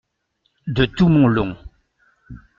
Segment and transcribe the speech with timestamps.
[0.65, 1.55] De tout mon long.